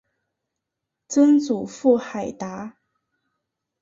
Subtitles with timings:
[1.07, 2.79] 曾祖父海达。